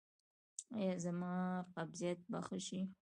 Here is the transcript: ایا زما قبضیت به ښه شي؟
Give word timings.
ایا 0.77 0.93
زما 1.05 1.31
قبضیت 1.75 2.19
به 2.31 2.39
ښه 2.45 2.57
شي؟ 2.67 2.81